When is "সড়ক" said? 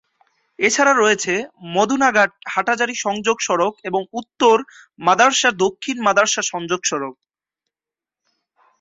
3.39-3.73, 6.85-7.15